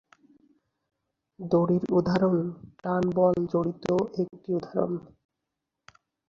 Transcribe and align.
দড়ির 1.39 1.83
উদাহরণ 1.91 2.37
'টান' 2.75 3.07
বল 3.17 3.35
জড়িত 3.51 3.85
একটি 4.21 4.49
উদাহরণ। 4.53 4.91